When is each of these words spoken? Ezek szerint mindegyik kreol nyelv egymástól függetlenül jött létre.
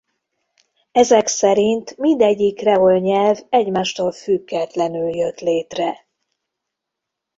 Ezek 0.91 1.27
szerint 1.27 1.97
mindegyik 1.97 2.55
kreol 2.55 2.97
nyelv 2.99 3.39
egymástól 3.49 4.11
függetlenül 4.11 5.15
jött 5.15 5.39
létre. 5.39 6.05